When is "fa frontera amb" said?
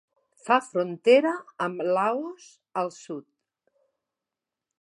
0.45-1.85